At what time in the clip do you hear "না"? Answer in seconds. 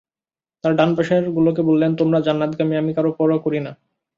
3.59-3.71